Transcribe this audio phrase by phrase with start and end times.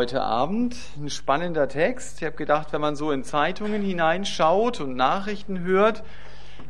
[0.00, 2.20] Heute Abend ein spannender Text.
[2.20, 6.04] Ich habe gedacht, wenn man so in Zeitungen hineinschaut und Nachrichten hört,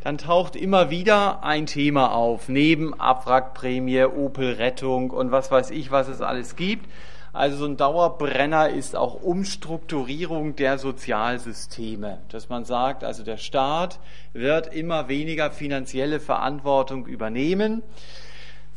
[0.02, 6.08] dann taucht immer wieder ein Thema auf, neben Abwrackprämie, Opel-Rettung und was weiß ich, was
[6.08, 6.88] es alles gibt.
[7.34, 14.00] Also so ein Dauerbrenner ist auch Umstrukturierung der Sozialsysteme, dass man sagt, also der Staat
[14.32, 17.82] wird immer weniger finanzielle Verantwortung übernehmen.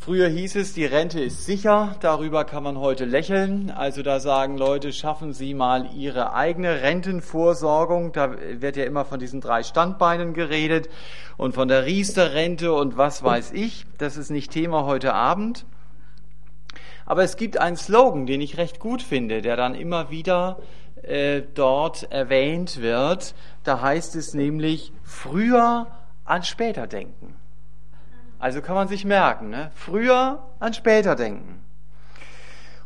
[0.03, 3.69] Früher hieß es, die Rente ist sicher, darüber kann man heute lächeln.
[3.69, 8.11] Also da sagen Leute, schaffen Sie mal Ihre eigene Rentenvorsorgung.
[8.11, 10.89] Da wird ja immer von diesen drei Standbeinen geredet
[11.37, 13.85] und von der Riester-Rente und was weiß ich.
[13.99, 15.67] Das ist nicht Thema heute Abend.
[17.05, 20.57] Aber es gibt einen Slogan, den ich recht gut finde, der dann immer wieder
[21.03, 23.35] äh, dort erwähnt wird.
[23.63, 25.85] Da heißt es nämlich, früher
[26.25, 27.35] an später denken.
[28.41, 29.69] Also kann man sich merken, ne?
[29.75, 31.61] früher an später denken.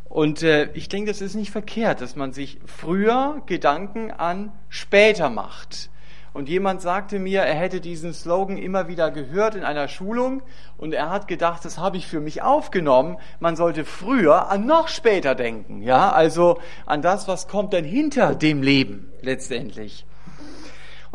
[0.04, 5.30] Und äh, ich denke, das ist nicht verkehrt, dass man sich früher Gedanken an später
[5.30, 5.90] macht.
[6.34, 10.44] Und jemand sagte mir, er hätte diesen Slogan immer wieder gehört in einer Schulung
[10.78, 13.16] und er hat gedacht, das habe ich für mich aufgenommen.
[13.40, 18.36] Man sollte früher an noch später denken, ja, also an das, was kommt denn hinter
[18.36, 20.06] dem Leben letztendlich.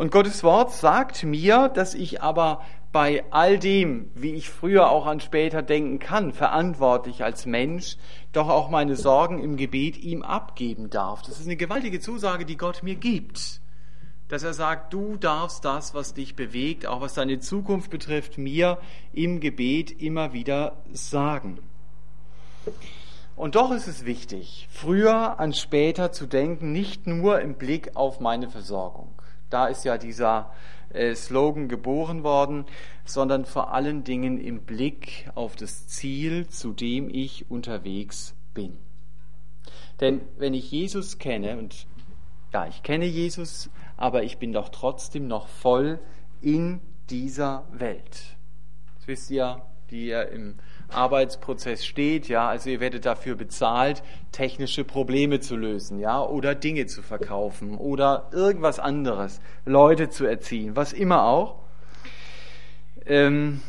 [0.00, 2.62] Und Gottes Wort sagt mir, dass ich aber
[2.92, 7.96] bei all dem, wie ich früher auch an später denken kann, verantwortlich als Mensch,
[8.32, 11.22] doch auch meine Sorgen im Gebet ihm abgeben darf.
[11.22, 13.60] Das ist eine gewaltige Zusage, die Gott mir gibt.
[14.28, 18.78] Dass er sagt, du darfst das, was dich bewegt, auch was deine Zukunft betrifft, mir
[19.12, 21.58] im Gebet immer wieder sagen.
[23.36, 28.20] Und doch ist es wichtig, früher an später zu denken, nicht nur im Blick auf
[28.20, 29.08] meine Versorgung.
[29.50, 30.52] Da ist ja dieser
[30.90, 32.64] äh, Slogan geboren worden,
[33.04, 38.78] sondern vor allen Dingen im Blick auf das Ziel, zu dem ich unterwegs bin.
[40.00, 41.86] Denn wenn ich Jesus kenne, und
[42.52, 46.00] ja, ich kenne Jesus, aber ich bin doch trotzdem noch voll
[46.40, 48.36] in dieser Welt.
[48.96, 50.56] Das wisst ihr, die ihr im
[50.92, 54.02] Arbeitsprozess steht, ja, also ihr werdet dafür bezahlt,
[54.32, 60.76] technische Probleme zu lösen, ja, oder Dinge zu verkaufen oder irgendwas anderes, Leute zu erziehen,
[60.76, 61.56] was immer auch.
[63.06, 63.60] Ähm,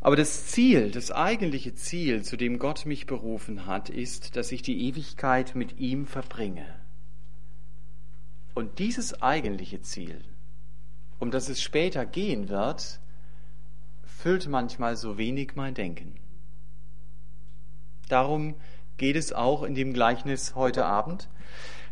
[0.00, 4.62] aber das Ziel, das eigentliche Ziel, zu dem Gott mich berufen hat, ist, dass ich
[4.62, 6.66] die Ewigkeit mit ihm verbringe.
[8.54, 10.22] Und dieses eigentliche Ziel,
[11.18, 13.00] um das es später gehen wird,
[14.26, 16.16] füllt manchmal so wenig mein Denken.
[18.08, 18.56] Darum
[18.96, 21.28] geht es auch in dem Gleichnis heute Abend.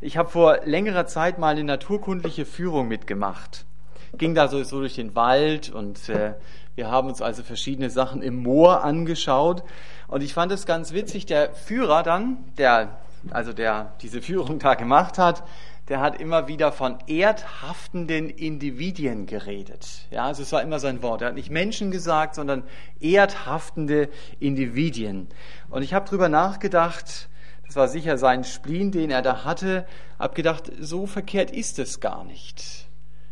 [0.00, 3.67] Ich habe vor längerer Zeit mal eine naturkundliche Führung mitgemacht.
[4.19, 6.34] Ging da so, so durch den Wald und äh,
[6.75, 9.62] wir haben uns also verschiedene Sachen im Moor angeschaut.
[10.09, 12.99] Und ich fand es ganz witzig, der Führer dann, der
[13.31, 15.44] also der diese Führung da gemacht hat,
[15.89, 20.06] der hat immer wieder von erdhaftenden Individuen geredet.
[20.11, 21.21] Ja, also es war immer sein Wort.
[21.21, 22.65] Er hat nicht Menschen gesagt, sondern
[23.00, 24.09] erdhaftende
[24.41, 25.28] Individuen.
[25.69, 27.28] Und ich habe drüber nachgedacht,
[27.67, 29.87] das war sicher sein Spleen, den er da hatte,
[30.19, 32.87] habe gedacht, so verkehrt ist es gar nicht.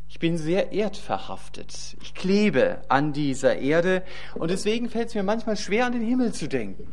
[0.09, 1.97] Ich bin sehr erdverhaftet.
[2.03, 4.03] Ich klebe an dieser Erde
[4.35, 6.93] und deswegen fällt es mir manchmal schwer, an den Himmel zu denken.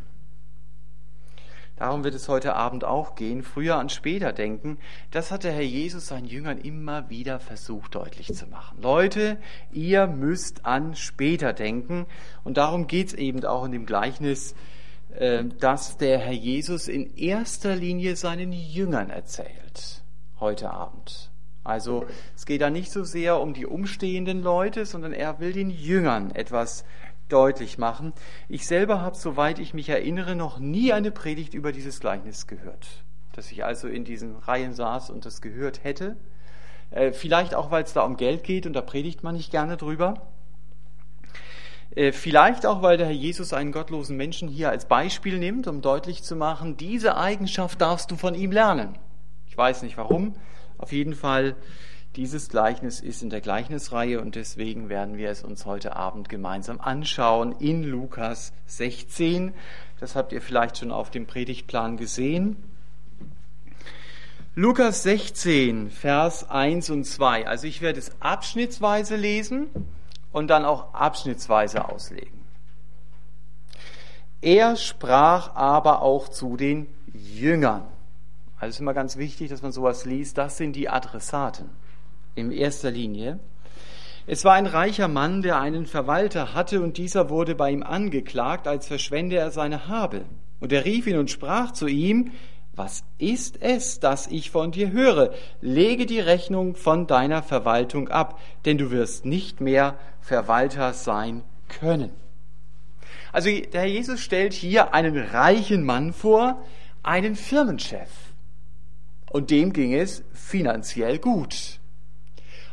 [1.79, 4.79] Darum wird es heute Abend auch gehen, früher an später denken.
[5.11, 8.81] Das hat der Herr Jesus seinen Jüngern immer wieder versucht deutlich zu machen.
[8.81, 9.37] Leute,
[9.71, 12.05] ihr müsst an später denken.
[12.43, 14.55] Und darum geht es eben auch in dem Gleichnis,
[15.15, 20.03] äh, dass der Herr Jesus in erster Linie seinen Jüngern erzählt,
[20.41, 21.31] heute Abend.
[21.63, 25.69] Also es geht da nicht so sehr um die umstehenden Leute, sondern er will den
[25.69, 26.83] Jüngern etwas
[27.31, 28.13] deutlich machen.
[28.47, 33.03] Ich selber habe, soweit ich mich erinnere, noch nie eine Predigt über dieses Gleichnis gehört.
[33.33, 36.17] Dass ich also in diesen Reihen saß und das gehört hätte.
[36.91, 39.77] Äh, vielleicht auch, weil es da um Geld geht und da predigt man nicht gerne
[39.77, 40.27] drüber.
[41.95, 45.81] Äh, vielleicht auch, weil der Herr Jesus einen gottlosen Menschen hier als Beispiel nimmt, um
[45.81, 48.97] deutlich zu machen, diese Eigenschaft darfst du von ihm lernen.
[49.47, 50.35] Ich weiß nicht warum.
[50.77, 51.55] Auf jeden Fall
[52.19, 56.81] dieses Gleichnis ist in der Gleichnisreihe und deswegen werden wir es uns heute Abend gemeinsam
[56.81, 59.53] anschauen in Lukas 16.
[60.01, 62.57] Das habt ihr vielleicht schon auf dem Predigtplan gesehen.
[64.53, 67.47] Lukas 16, Vers 1 und 2.
[67.47, 69.67] Also ich werde es abschnittsweise lesen
[70.33, 72.41] und dann auch abschnittsweise auslegen.
[74.41, 77.83] Er sprach aber auch zu den Jüngern.
[78.57, 80.37] Also es ist immer ganz wichtig, dass man sowas liest.
[80.37, 81.78] Das sind die Adressaten
[82.39, 83.39] in erster Linie.
[84.27, 88.67] Es war ein reicher Mann, der einen Verwalter hatte, und dieser wurde bei ihm angeklagt,
[88.67, 90.25] als verschwende er seine Habe.
[90.59, 92.31] Und er rief ihn und sprach zu ihm,
[92.75, 95.33] was ist es, das ich von dir höre?
[95.59, 102.11] Lege die Rechnung von deiner Verwaltung ab, denn du wirst nicht mehr Verwalter sein können.
[103.31, 106.63] Also der Herr Jesus stellt hier einen reichen Mann vor,
[107.03, 108.09] einen Firmenchef.
[109.29, 111.78] Und dem ging es finanziell gut.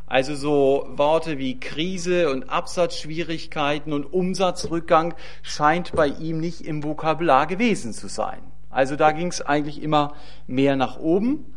[0.07, 7.49] Also so Worte wie Krise und Absatzschwierigkeiten und Umsatzrückgang scheint bei ihm nicht im Vokabular
[7.49, 8.39] gewesen zu sein.
[8.71, 10.15] Also da ging es eigentlich immer
[10.47, 11.55] mehr nach oben.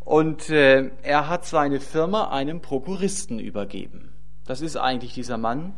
[0.00, 4.10] Und äh, er hat seine Firma einem Prokuristen übergeben.
[4.44, 5.74] Das ist eigentlich dieser Mann,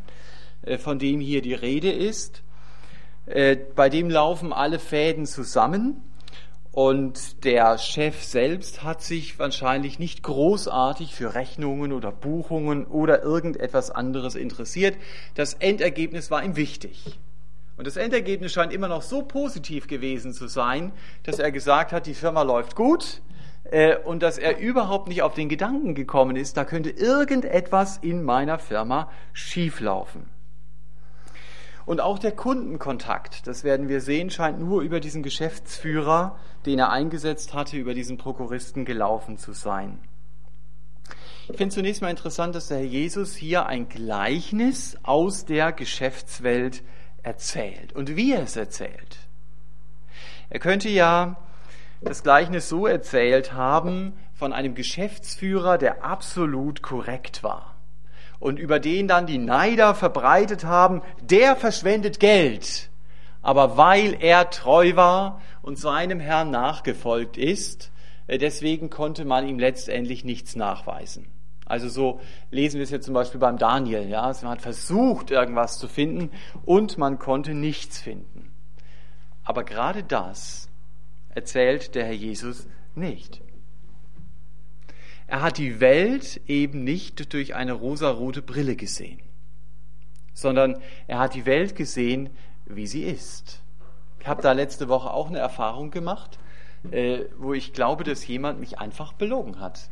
[0.63, 2.43] äh, von dem hier die Rede ist.
[3.27, 6.03] Äh, bei dem laufen alle Fäden zusammen.
[6.77, 13.91] Und der Chef selbst hat sich wahrscheinlich nicht großartig für Rechnungen oder Buchungen oder irgendetwas
[13.91, 14.95] anderes interessiert.
[15.37, 17.19] Das Endergebnis war ihm wichtig.
[17.79, 20.93] Und das Endergebnis scheint immer noch so positiv gewesen zu sein,
[21.23, 23.23] dass er gesagt hat, die Firma läuft gut
[23.65, 28.23] äh, und dass er überhaupt nicht auf den Gedanken gekommen ist, da könnte irgendetwas in
[28.23, 30.29] meiner Firma schieflaufen.
[31.87, 36.37] Und auch der Kundenkontakt, das werden wir sehen, scheint nur über diesen Geschäftsführer,
[36.67, 39.99] den er eingesetzt hatte, über diesen Prokuristen gelaufen zu sein.
[41.49, 46.83] Ich finde zunächst mal interessant, dass der Herr Jesus hier ein Gleichnis aus der Geschäftswelt
[47.23, 49.19] erzählt und wie er es erzählt.
[50.51, 51.37] Er könnte ja
[52.01, 57.77] das Gleichnis so erzählt haben von einem Geschäftsführer, der absolut korrekt war
[58.39, 62.91] und über den dann die Neider verbreitet haben, der verschwendet Geld.
[63.43, 67.91] Aber weil er treu war und seinem Herrn nachgefolgt ist,
[68.29, 71.27] äh, deswegen konnte man ihm letztendlich nichts nachweisen.
[71.67, 72.21] Also so
[72.53, 74.09] lesen wir es jetzt zum Beispiel beim Daniel.
[74.09, 76.31] Ja, also man hat versucht, irgendwas zu finden
[76.65, 78.53] und man konnte nichts finden.
[79.43, 80.69] Aber gerade das
[81.31, 83.43] erzählt der Herr Jesus nicht.
[85.27, 89.19] Er hat die Welt eben nicht durch eine rosarote Brille gesehen,
[90.33, 92.31] sondern er hat die Welt gesehen,
[92.67, 93.63] wie sie ist.
[94.27, 96.39] Habe da letzte Woche auch eine Erfahrung gemacht,
[96.91, 99.89] äh, wo ich glaube, dass jemand mich einfach belogen hat.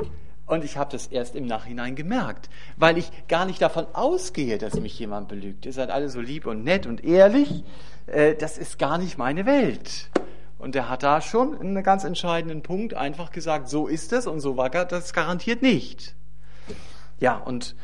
[0.46, 4.75] Und ich habe das erst im Nachhinein gemerkt, weil ich gar nicht davon ausgehe, dass
[4.78, 5.64] mich jemand belügt.
[5.64, 7.64] Ihr seid alle so lieb und nett und ehrlich.
[8.06, 10.10] Äh, das ist gar nicht meine Welt.
[10.58, 14.40] Und er hat da schon einen ganz entscheidenden Punkt einfach gesagt, so ist es und
[14.40, 16.14] so war das garantiert nicht.
[17.20, 17.75] Ja, und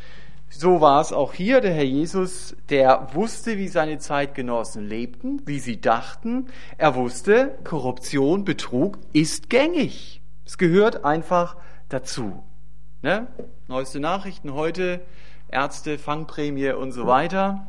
[0.50, 1.61] so war es auch hier.
[1.61, 6.49] Der Herr Jesus, der wusste, wie seine Zeitgenossen lebten, wie sie dachten.
[6.76, 10.20] Er wusste, Korruption, Betrug ist gängig.
[10.44, 11.56] Es gehört einfach
[11.88, 12.43] dazu.
[13.02, 13.29] Ne?
[13.69, 15.00] Neueste Nachrichten heute,
[15.49, 17.69] Ärzte, Fangprämie und so weiter.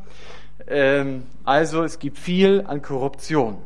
[0.66, 3.58] Ähm, also es gibt viel an Korruption.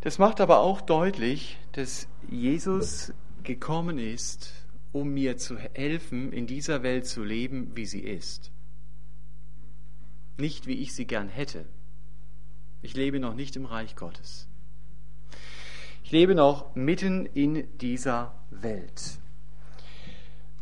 [0.00, 3.12] Das macht aber auch deutlich, dass Jesus
[3.44, 4.52] gekommen ist,
[4.92, 8.50] um mir zu helfen, in dieser Welt zu leben, wie sie ist.
[10.36, 11.64] Nicht wie ich sie gern hätte.
[12.82, 14.48] Ich lebe noch nicht im Reich Gottes.
[16.04, 19.18] Ich lebe noch mitten in dieser Welt.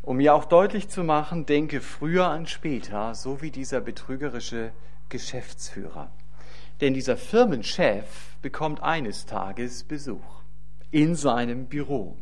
[0.02, 4.72] Um mir auch deutlich zu machen, denke früher an später, so wie dieser betrügerische
[5.08, 6.10] Geschäftsführer.
[6.80, 10.42] Denn dieser Firmenchef bekommt eines Tages Besuch
[10.90, 12.16] in seinem Büro.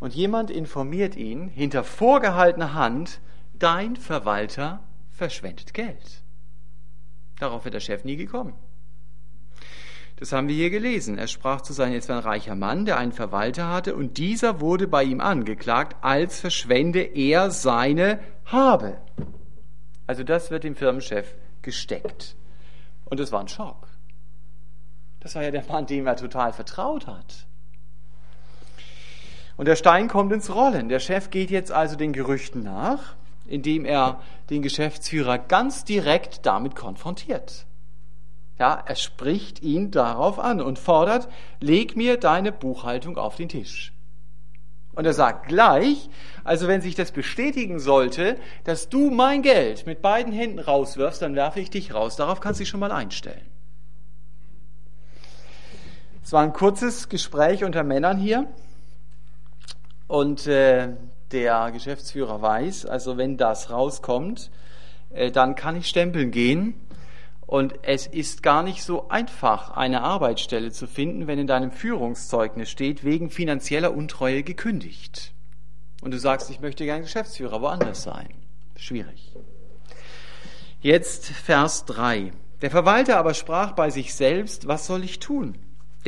[0.00, 3.20] Und jemand informiert ihn hinter vorgehaltener Hand,
[3.58, 6.22] dein Verwalter verschwendet Geld.
[7.38, 8.54] Darauf wird der Chef nie gekommen.
[10.16, 11.16] Das haben wir hier gelesen.
[11.16, 14.60] Er sprach zu seinem, jetzt war ein reicher Mann, der einen Verwalter hatte, und dieser
[14.60, 18.98] wurde bei ihm angeklagt, als verschwende er seine Habe.
[20.08, 22.34] Also das wird dem Firmenchef gesteckt.
[23.04, 23.88] Und es war ein Schock.
[25.20, 27.46] Das war ja der Mann, dem er total vertraut hat.
[29.58, 30.88] Und der Stein kommt ins Rollen.
[30.88, 36.76] Der Chef geht jetzt also den Gerüchten nach, indem er den Geschäftsführer ganz direkt damit
[36.76, 37.66] konfrontiert.
[38.58, 41.28] Ja, er spricht ihn darauf an und fordert,
[41.60, 43.92] leg mir deine Buchhaltung auf den Tisch.
[44.92, 46.08] Und er sagt gleich,
[46.44, 51.34] also wenn sich das bestätigen sollte, dass du mein Geld mit beiden Händen rauswirfst, dann
[51.34, 52.14] werfe ich dich raus.
[52.14, 53.46] Darauf kannst du dich schon mal einstellen.
[56.22, 58.46] Es war ein kurzes Gespräch unter Männern hier.
[60.08, 60.88] Und äh,
[61.30, 64.50] der Geschäftsführer weiß, also wenn das rauskommt,
[65.10, 66.74] äh, dann kann ich stempeln gehen
[67.46, 72.68] und es ist gar nicht so einfach, eine Arbeitsstelle zu finden, wenn in deinem Führungszeugnis
[72.68, 75.32] steht, wegen finanzieller Untreue gekündigt.
[76.02, 78.28] Und du sagst, ich möchte gern Geschäftsführer woanders sein.
[78.76, 79.32] Schwierig.
[80.80, 82.32] Jetzt Vers 3.
[82.60, 85.56] Der Verwalter aber sprach bei sich selbst, was soll ich tun?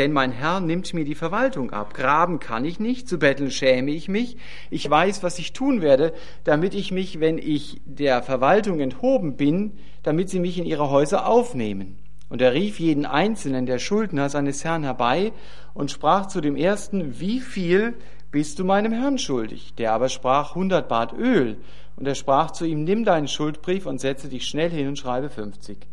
[0.00, 1.92] Denn mein Herr nimmt mir die Verwaltung ab.
[1.92, 4.38] Graben kann ich nicht, zu betteln schäme ich mich.
[4.70, 9.72] Ich weiß, was ich tun werde, damit ich mich, wenn ich der Verwaltung enthoben bin,
[10.02, 11.98] damit sie mich in ihre Häuser aufnehmen.
[12.30, 15.32] Und er rief jeden einzelnen der Schuldner seines Herrn herbei
[15.74, 17.92] und sprach zu dem ersten, wie viel
[18.30, 19.74] bist du meinem Herrn schuldig?
[19.74, 21.58] Der aber sprach hundert Bad Öl.
[21.96, 25.28] Und er sprach zu ihm, nimm deinen Schuldbrief und setze dich schnell hin und schreibe
[25.28, 25.86] fünfzig.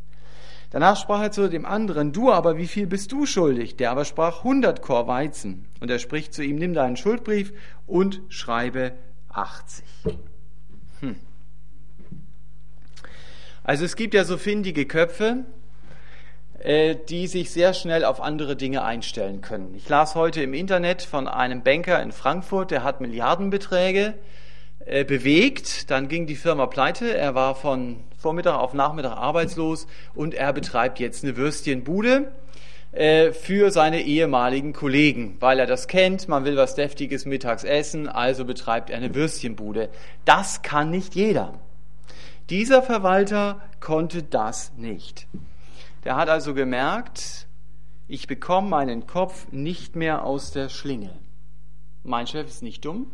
[0.69, 3.77] Danach sprach er zu dem anderen, du aber, wie viel bist du schuldig?
[3.77, 5.65] Der aber sprach hundert Chor Weizen.
[5.79, 7.53] Und er spricht zu ihm, nimm deinen Schuldbrief
[7.85, 8.93] und schreibe
[9.29, 9.85] achtzig.
[10.99, 11.15] Hm.
[13.63, 15.45] Also es gibt ja so findige Köpfe,
[16.59, 19.73] äh, die sich sehr schnell auf andere Dinge einstellen können.
[19.75, 24.15] Ich las heute im Internet von einem Banker in Frankfurt, der hat Milliardenbeträge
[24.87, 30.33] äh, bewegt, dann ging die Firma pleite, er war von Vormittag auf Nachmittag arbeitslos und
[30.33, 32.31] er betreibt jetzt eine Würstchenbude
[32.93, 38.07] äh, für seine ehemaligen Kollegen, weil er das kennt, man will was Deftiges mittags essen,
[38.07, 39.89] also betreibt er eine Würstchenbude.
[40.23, 41.59] Das kann nicht jeder.
[42.49, 45.27] Dieser Verwalter konnte das nicht.
[46.05, 47.47] Der hat also gemerkt,
[48.07, 51.09] ich bekomme meinen Kopf nicht mehr aus der Schlinge.
[52.03, 53.11] Mein Chef ist nicht dumm.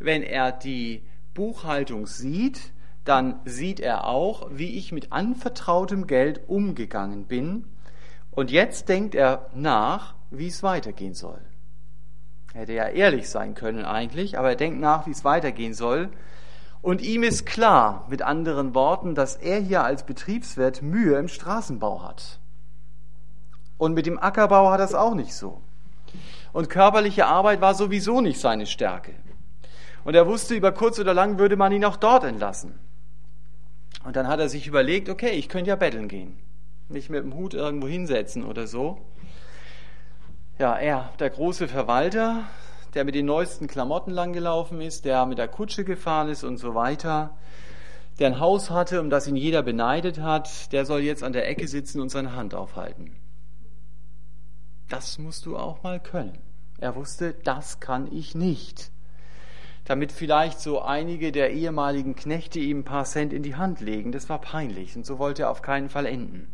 [0.00, 1.02] Wenn er die
[1.34, 2.72] Buchhaltung sieht,
[3.04, 7.66] dann sieht er auch, wie ich mit anvertrautem Geld umgegangen bin.
[8.30, 11.40] Und jetzt denkt er nach, wie es weitergehen soll.
[12.54, 16.08] Er hätte ja ehrlich sein können eigentlich, aber er denkt nach, wie es weitergehen soll.
[16.80, 22.02] Und ihm ist klar, mit anderen Worten, dass er hier als Betriebswirt Mühe im Straßenbau
[22.02, 22.40] hat.
[23.76, 25.60] Und mit dem Ackerbau hat er es auch nicht so.
[26.54, 29.12] Und körperliche Arbeit war sowieso nicht seine Stärke.
[30.04, 32.78] Und er wusste, über kurz oder lang würde man ihn auch dort entlassen.
[34.04, 36.38] Und dann hat er sich überlegt, okay, ich könnte ja betteln gehen.
[36.88, 39.00] Nicht mit dem Hut irgendwo hinsetzen oder so.
[40.58, 42.44] Ja, er, der große Verwalter,
[42.94, 46.74] der mit den neuesten Klamotten langgelaufen ist, der mit der Kutsche gefahren ist und so
[46.74, 47.36] weiter,
[48.18, 51.48] der ein Haus hatte, um das ihn jeder beneidet hat, der soll jetzt an der
[51.48, 53.16] Ecke sitzen und seine Hand aufhalten.
[54.88, 56.36] Das musst du auch mal können.
[56.78, 58.90] Er wusste, das kann ich nicht
[59.84, 64.12] damit vielleicht so einige der ehemaligen Knechte ihm ein paar Cent in die Hand legen.
[64.12, 66.48] Das war peinlich und so wollte er auf keinen Fall enden.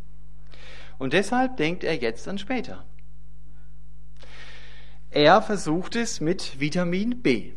[0.97, 2.83] Und deshalb denkt er jetzt an später.
[5.09, 7.53] Er versucht es mit Vitamin B,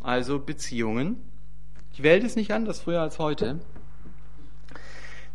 [0.00, 1.16] also Beziehungen.
[1.96, 3.60] Die Welt ist nicht anders früher als heute.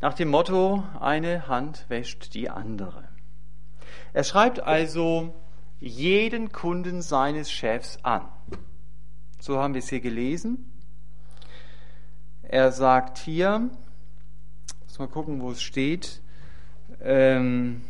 [0.01, 3.07] Nach dem Motto, eine Hand wäscht die andere.
[4.11, 5.33] Er schreibt also
[5.79, 8.23] jeden Kunden seines Chefs an.
[9.43, 10.71] So haben wir es hier gelesen.
[12.43, 13.69] Er sagt hier,
[14.85, 16.21] muss mal gucken, wo es steht,
[17.01, 17.81] ähm,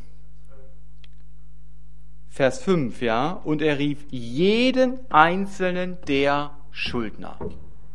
[2.27, 7.37] Vers 5, ja, und er rief jeden einzelnen der Schuldner.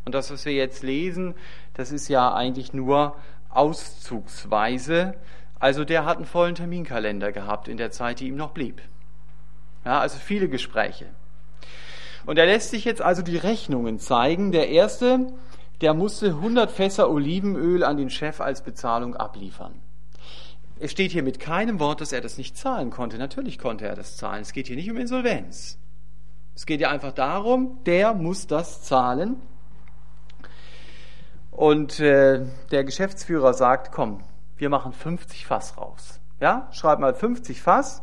[0.05, 1.35] Und das, was wir jetzt lesen,
[1.75, 3.17] das ist ja eigentlich nur
[3.49, 5.15] auszugsweise.
[5.59, 8.81] Also der hat einen vollen Terminkalender gehabt in der Zeit, die ihm noch blieb.
[9.85, 11.07] Ja, also viele Gespräche.
[12.29, 14.53] Und er lässt sich jetzt also die Rechnungen zeigen.
[14.53, 15.33] Der erste,
[15.81, 19.73] der musste 100 Fässer Olivenöl an den Chef als Bezahlung abliefern.
[20.79, 23.17] Es steht hier mit keinem Wort, dass er das nicht zahlen konnte.
[23.17, 24.43] Natürlich konnte er das zahlen.
[24.43, 25.79] Es geht hier nicht um Insolvenz.
[26.55, 29.37] Es geht ja einfach darum, der muss das zahlen.
[31.51, 34.23] Und äh, der Geschäftsführer sagt, komm,
[34.59, 36.21] wir machen 50 Fass raus.
[36.41, 38.03] Ja, schreib mal 50 Fass.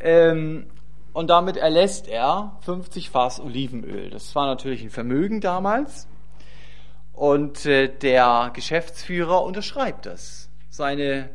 [0.00, 0.70] Ähm,
[1.14, 4.10] und damit erlässt er 50 Fass Olivenöl.
[4.10, 6.08] Das war natürlich ein Vermögen damals.
[7.12, 10.50] Und äh, der Geschäftsführer unterschreibt das.
[10.68, 11.30] Seine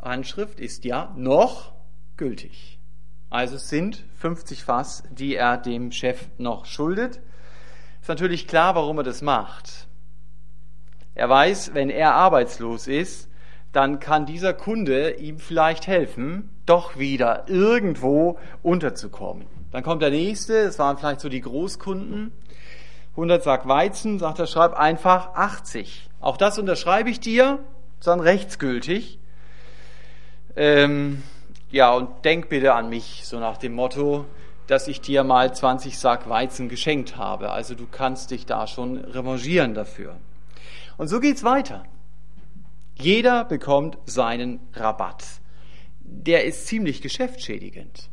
[0.00, 1.72] Handschrift ist ja noch
[2.16, 2.78] gültig.
[3.28, 7.20] Also es sind 50 Fass, die er dem Chef noch schuldet.
[8.00, 9.88] Ist natürlich klar, warum er das macht.
[11.16, 13.28] Er weiß, wenn er arbeitslos ist,
[13.72, 19.46] dann kann dieser Kunde ihm vielleicht helfen, doch wieder irgendwo unterzukommen.
[19.70, 22.32] Dann kommt der nächste, das waren vielleicht so die Großkunden.
[23.12, 26.08] 100 Sack Weizen, sagt er, schreib einfach 80.
[26.20, 27.58] Auch das unterschreibe ich dir,
[27.98, 29.18] ist dann rechtsgültig.
[30.54, 31.22] Ähm,
[31.70, 34.24] ja, und denk bitte an mich, so nach dem Motto,
[34.66, 37.50] dass ich dir mal 20 Sack Weizen geschenkt habe.
[37.50, 40.16] Also du kannst dich da schon revanchieren dafür.
[40.96, 41.84] Und so geht's weiter.
[42.98, 45.24] Jeder bekommt seinen Rabatt.
[46.00, 48.08] Der ist ziemlich geschäftsschädigend.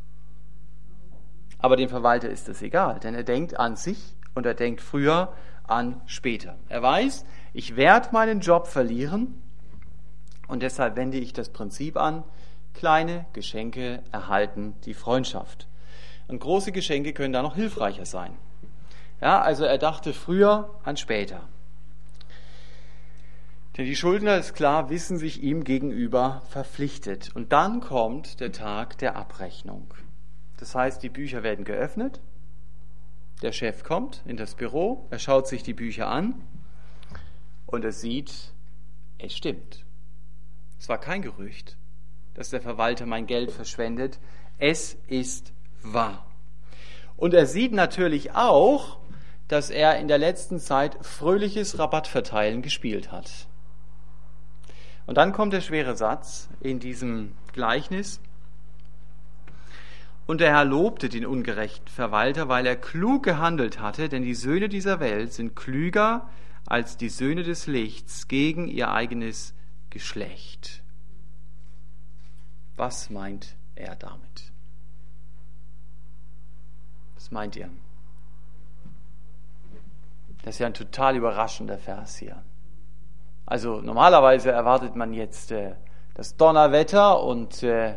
[1.58, 5.32] Aber dem Verwalter ist das egal, denn er denkt an sich und er denkt früher
[5.66, 6.58] an später.
[6.68, 7.24] Er weiß,
[7.54, 9.40] ich werde meinen Job verlieren
[10.46, 12.24] und deshalb wende ich das Prinzip an,
[12.74, 15.68] Kleine Geschenke erhalten die Freundschaft.
[16.26, 18.36] Und große Geschenke können da noch hilfreicher sein.
[19.20, 21.42] Ja, also er dachte früher an später.
[23.76, 27.34] Denn die Schuldner, ist klar, wissen sich ihm gegenüber verpflichtet.
[27.34, 29.92] Und dann kommt der Tag der Abrechnung.
[30.58, 32.20] Das heißt, die Bücher werden geöffnet.
[33.42, 36.34] Der Chef kommt in das Büro, er schaut sich die Bücher an
[37.66, 38.52] und er sieht,
[39.18, 39.84] es stimmt.
[40.78, 41.76] Es war kein Gerücht,
[42.34, 44.20] dass der Verwalter mein Geld verschwendet.
[44.58, 45.52] Es ist
[45.82, 46.24] wahr.
[47.16, 48.98] Und er sieht natürlich auch,
[49.48, 53.48] dass er in der letzten Zeit fröhliches Rabattverteilen gespielt hat.
[55.06, 58.20] Und dann kommt der schwere Satz in diesem Gleichnis.
[60.26, 64.70] Und der Herr lobte den ungerechten Verwalter, weil er klug gehandelt hatte, denn die Söhne
[64.70, 66.28] dieser Welt sind klüger
[66.66, 69.54] als die Söhne des Lichts gegen ihr eigenes
[69.90, 70.82] Geschlecht.
[72.76, 74.52] Was meint er damit?
[77.14, 77.68] Was meint ihr?
[80.42, 82.42] Das ist ja ein total überraschender Vers hier.
[83.46, 85.74] Also normalerweise erwartet man jetzt äh,
[86.14, 87.96] das Donnerwetter und äh,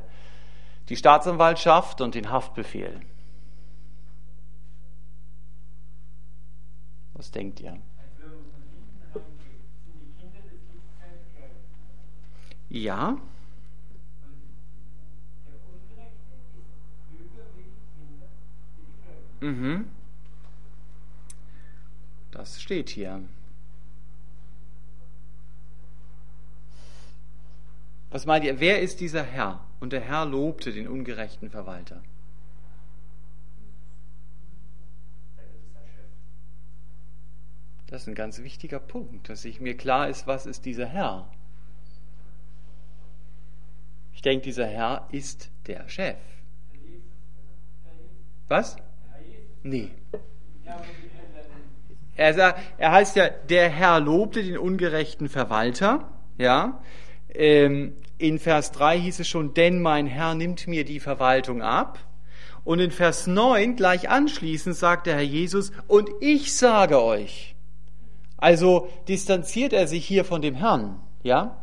[0.89, 3.01] die Staatsanwaltschaft und den Haftbefehl.
[7.13, 7.77] Was denkt ihr?
[12.69, 13.17] Ja.
[19.39, 19.87] Mhm.
[22.31, 23.21] Das steht hier.
[28.09, 28.59] Was meint ihr?
[28.59, 29.63] Wer ist dieser Herr?
[29.79, 32.01] Und der Herr lobte den ungerechten Verwalter.
[37.87, 41.29] Das ist ein ganz wichtiger Punkt, dass sich mir klar ist, was ist dieser Herr.
[44.13, 46.17] Ich denke, dieser Herr ist der Chef.
[48.47, 48.77] Was?
[49.63, 49.91] Nee.
[52.15, 56.09] Er, sagt, er heißt ja, der Herr lobte den ungerechten Verwalter.
[56.37, 56.81] Ja.
[57.29, 61.99] Ähm, in Vers 3 hieß es schon, denn mein Herr nimmt mir die Verwaltung ab.
[62.63, 67.55] Und in Vers 9 gleich anschließend sagt der Herr Jesus, und ich sage euch.
[68.37, 71.57] Also distanziert er sich hier von dem Herrn, ja?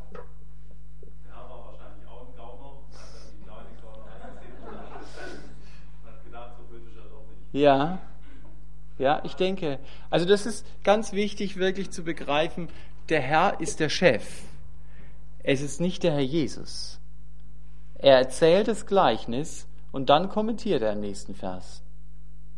[7.52, 8.00] Ja,
[8.98, 9.78] ja, ich denke.
[10.10, 12.68] Also das ist ganz wichtig wirklich zu begreifen,
[13.08, 14.24] der Herr ist der Chef.
[15.44, 16.98] Es ist nicht der Herr Jesus.
[17.98, 21.82] Er erzählt das Gleichnis und dann kommentiert er im nächsten Vers.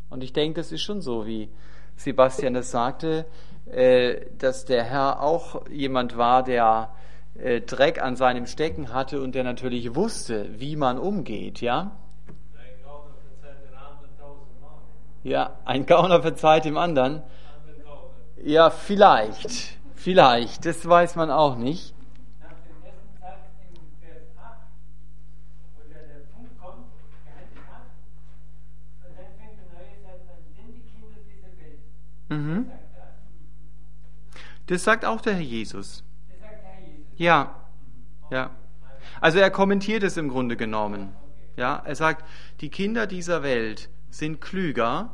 [0.09, 1.49] Und ich denke, das ist schon so, wie
[1.97, 3.27] Sebastian das sagte,
[3.67, 6.95] äh, dass der Herr auch jemand war, der
[7.35, 11.91] äh, Dreck an seinem Stecken hatte und der natürlich wusste, wie man umgeht, ja?
[15.25, 17.25] Ja, ein Gauner verzeiht dem anderen.
[18.45, 19.77] Ja, vielleicht.
[19.97, 20.65] Vielleicht.
[20.65, 21.96] Das weiß man auch nicht.
[32.29, 32.67] Mhm.
[34.67, 36.03] Das sagt auch der Herr Jesus.
[37.17, 37.55] Ja,
[38.31, 38.51] ja.
[39.21, 41.15] Also er kommentiert es im Grunde genommen.
[41.57, 42.25] Ja, er sagt,
[42.61, 45.11] die Kinder dieser Welt sind klüger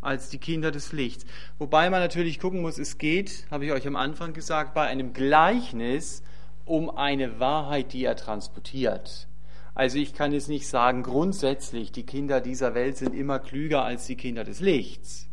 [0.00, 1.24] als die Kinder des Lichts.
[1.58, 5.12] Wobei man natürlich gucken muss, es geht, habe ich euch am Anfang gesagt, bei einem
[5.12, 6.22] Gleichnis
[6.64, 9.28] um eine Wahrheit, die er transportiert.
[9.74, 14.06] Also ich kann jetzt nicht sagen, grundsätzlich, die Kinder dieser Welt sind immer klüger als
[14.06, 15.29] die Kinder des Lichts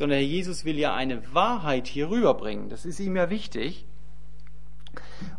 [0.00, 2.70] sondern Herr Jesus will ja eine Wahrheit hier rüberbringen.
[2.70, 3.84] Das ist ihm ja wichtig.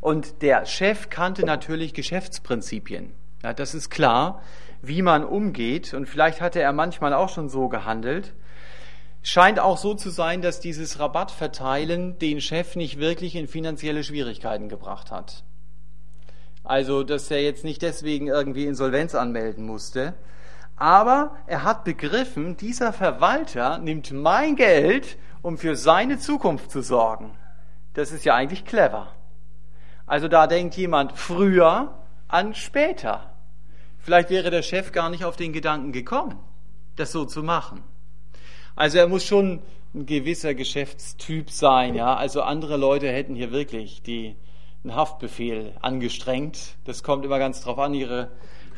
[0.02, 3.12] Und der Chef kannte natürlich Geschäftsprinzipien.
[3.42, 4.44] Ja, das ist klar,
[4.84, 5.96] wie man umgeht.
[5.96, 8.34] Und vielleicht hatte er manchmal auch schon so gehandelt.
[9.24, 14.70] Scheint auch so zu sein, dass dieses Rabattverteilen den Chef nicht wirklich in finanzielle Schwierigkeiten
[14.70, 15.44] gebracht hat.
[16.64, 20.14] Also, dass er jetzt nicht deswegen irgendwie Insolvenz anmelden musste,
[20.82, 27.38] aber er hat begriffen, dieser Verwalter nimmt mein Geld, um für seine Zukunft zu sorgen.
[27.94, 29.14] Das ist ja eigentlich clever.
[30.08, 31.94] Also da denkt jemand früher
[32.28, 33.32] an später.
[34.00, 36.40] Vielleicht wäre der Chef gar nicht auf den Gedanken gekommen,
[36.96, 37.84] das so zu machen.
[38.76, 39.62] Also er muss schon
[39.94, 42.16] ein gewisser Geschäftstyp sein, ja.
[42.16, 44.36] Also andere Leute hätten hier wirklich die,
[44.84, 46.76] einen Haftbefehl angestrengt.
[46.86, 48.32] Das kommt immer ganz drauf an, ihre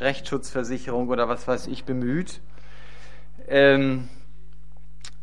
[0.03, 2.41] Rechtsschutzversicherung oder was weiß ich bemüht.
[3.47, 4.09] Ähm,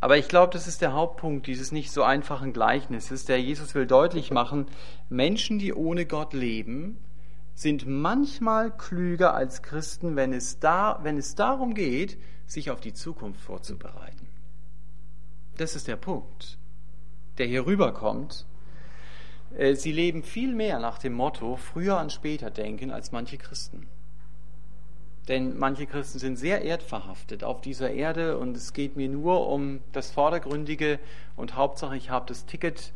[0.01, 3.27] aber ich glaube, das ist der Hauptpunkt dieses nicht so einfachen Gleichnisses.
[3.27, 4.66] Der Jesus will deutlich machen,
[5.11, 6.99] Menschen, die ohne Gott leben,
[7.55, 12.16] sind manchmal klüger als Christen, wenn es, da, wenn es darum geht,
[12.47, 14.27] sich auf die Zukunft vorzubereiten.
[15.59, 16.57] Das ist der Punkt,
[17.37, 18.47] der hier rüberkommt.
[19.57, 23.87] Äh, sie leben viel mehr nach dem Motto früher an später denken als manche Christen.
[25.31, 29.79] Denn manche Christen sind sehr erdverhaftet auf dieser Erde und es geht mir nur um
[29.93, 30.99] das Vordergründige
[31.37, 32.93] und Hauptsache ich habe das Ticket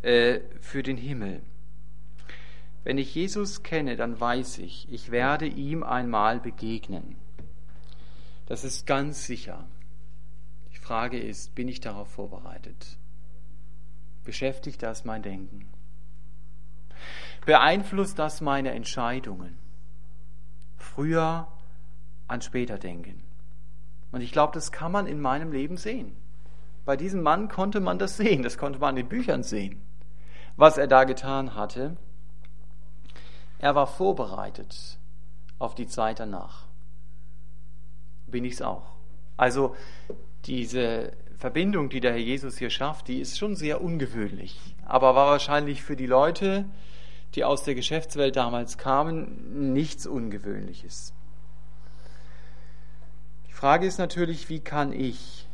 [0.00, 1.42] äh, für den Himmel.
[2.84, 7.16] Wenn ich Jesus kenne, dann weiß ich, ich werde ihm einmal begegnen.
[8.46, 9.66] Das ist ganz sicher.
[10.72, 12.96] Die Frage ist, bin ich darauf vorbereitet?
[14.24, 15.68] Beschäftigt das mein Denken?
[17.44, 19.58] Beeinflusst das meine Entscheidungen?
[20.78, 21.46] Früher
[22.34, 23.22] an später denken.
[24.12, 26.14] Und ich glaube, das kann man in meinem Leben sehen.
[26.84, 29.80] Bei diesem Mann konnte man das sehen, das konnte man in den Büchern sehen,
[30.56, 31.96] was er da getan hatte.
[33.58, 34.98] Er war vorbereitet
[35.58, 36.66] auf die Zeit danach.
[38.26, 38.96] Bin ich es auch.
[39.36, 39.74] Also
[40.44, 45.28] diese Verbindung, die der Herr Jesus hier schafft, die ist schon sehr ungewöhnlich, aber war
[45.28, 46.66] wahrscheinlich für die Leute,
[47.34, 51.12] die aus der Geschäftswelt damals kamen, nichts Ungewöhnliches.
[53.54, 55.46] Die Frage ist natürlich, wie kann ich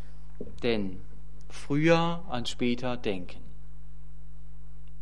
[0.62, 1.02] denn
[1.50, 3.38] früher an später denken?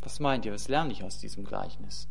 [0.02, 2.08] Was meint ihr, was lerne ich aus diesem Gleichnis?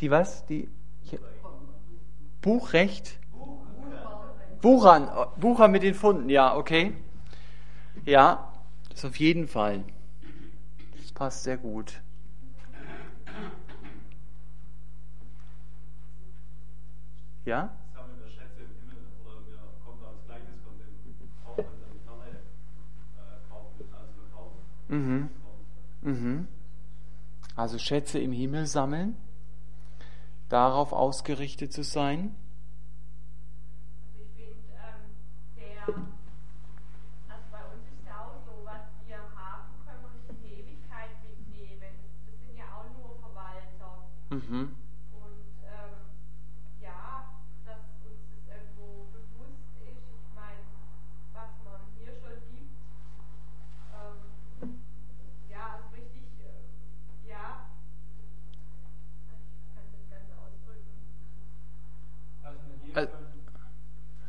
[0.00, 0.44] Die was?
[0.44, 0.68] Die
[2.42, 3.18] Buchrecht?
[4.60, 5.08] Buchern,
[5.40, 6.92] Bucher mit den Funden, ja, okay.
[8.04, 8.52] Ja,
[8.90, 9.84] das auf jeden Fall.
[10.96, 12.00] Das passt sehr gut.
[17.44, 17.70] Ja?
[24.88, 25.28] Mhm.
[26.02, 26.48] Mhm.
[27.56, 29.16] Also Schätze im Himmel sammeln,
[30.48, 32.34] darauf ausgerichtet zu sein.
[34.04, 35.10] Also ich finde, ähm,
[35.56, 40.36] der, also bei uns ist ja auch so, was wir haben, können wir nicht in
[40.42, 41.80] die Ewigkeit mitnehmen.
[42.26, 44.06] Wir sind ja auch nur Verwalter.
[44.36, 44.74] Mhm.
[45.12, 45.96] Und ähm,
[46.80, 47.24] ja,
[47.64, 50.60] dass uns das irgendwo bewusst ist, ich meine,
[51.32, 52.76] was man hier schon gibt,
[53.96, 54.76] ähm,
[55.48, 57.64] ja, also richtig, äh, ja,
[59.32, 60.92] ich kann es nicht ganz ausdrücken.
[62.94, 63.08] Al-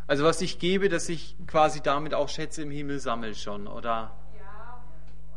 [0.08, 4.16] Also was ich gebe, dass ich quasi damit auch Schätze im Himmel sammle schon, oder?
[4.38, 4.84] Ja,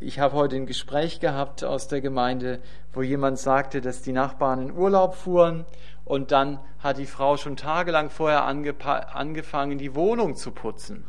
[0.00, 2.60] Ich habe heute ein Gespräch gehabt aus der Gemeinde,
[2.92, 5.64] wo jemand sagte, dass die Nachbarn in Urlaub fuhren
[6.04, 11.04] und dann hat die Frau schon tagelang vorher angefangen, die Wohnung zu putzen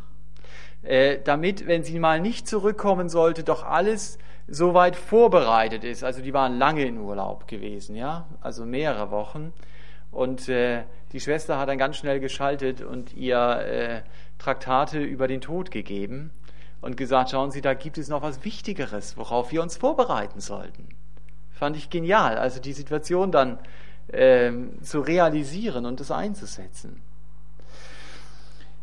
[0.85, 4.17] äh, damit, wenn sie mal nicht zurückkommen sollte, doch alles
[4.47, 6.03] soweit vorbereitet ist.
[6.03, 9.51] Also die waren lange in Urlaub gewesen, ja, also mehrere Wochen.
[10.11, 14.01] Und äh, die Schwester hat dann ganz schnell geschaltet und ihr äh,
[14.37, 16.31] Traktate über den Tod gegeben
[16.81, 20.89] und gesagt, schauen Sie, da gibt es noch was Wichtigeres, worauf wir uns vorbereiten sollten.
[21.51, 23.59] Fand ich genial, also die Situation dann
[24.11, 27.01] ähm, zu realisieren und das einzusetzen.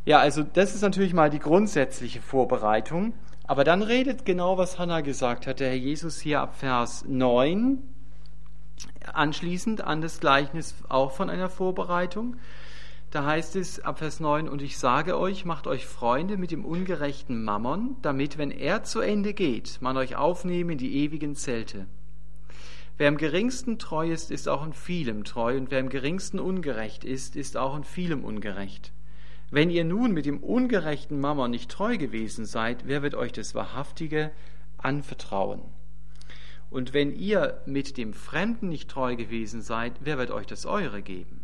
[0.05, 3.15] Ja, also das ist natürlich mal die grundsätzliche Vorbereitung.
[3.45, 7.79] Aber dann redet genau, was Hannah gesagt hat, der Herr Jesus hier ab Vers 9,
[9.13, 12.37] anschließend an das Gleichnis auch von einer Vorbereitung.
[13.13, 16.65] Da heißt es ab Vers 9, und ich sage euch, macht euch Freunde mit dem
[16.65, 21.87] ungerechten Mammon, damit, wenn er zu Ende geht, man euch aufnehme in die ewigen Zelte.
[22.97, 27.05] Wer im geringsten treu ist, ist auch in vielem treu, und wer im geringsten ungerecht
[27.05, 28.93] ist, ist auch in vielem ungerecht.
[29.51, 33.55] Wenn ihr nun mit dem ungerechten Mammon nicht treu gewesen seid, wer wird euch das
[33.55, 34.31] Wahrhaftige
[34.79, 35.61] anvertrauen?
[36.71, 41.03] Und wenn ihr mit dem Fremden nicht treu gewesen seid, wer wird euch das Eure
[41.03, 41.42] geben?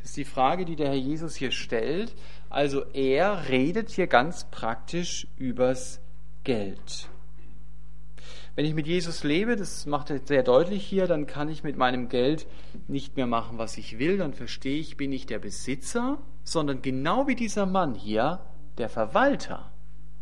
[0.00, 2.14] Das ist die Frage, die der Herr Jesus hier stellt.
[2.48, 6.00] Also er redet hier ganz praktisch übers
[6.42, 7.08] Geld.
[8.56, 11.76] Wenn ich mit Jesus lebe, das macht er sehr deutlich hier, dann kann ich mit
[11.76, 12.46] meinem Geld
[12.88, 14.18] nicht mehr machen, was ich will.
[14.18, 18.40] Dann verstehe ich, bin nicht der Besitzer, sondern genau wie dieser Mann hier,
[18.78, 19.70] der Verwalter.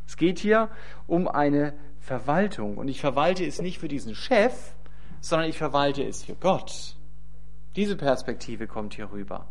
[0.06, 0.70] Es geht hier
[1.06, 2.78] um eine Verwaltung.
[2.78, 4.74] Und ich verwalte es nicht für diesen Chef,
[5.20, 6.96] sondern ich verwalte es für Gott.
[7.76, 9.46] Diese Perspektive kommt hier rüber.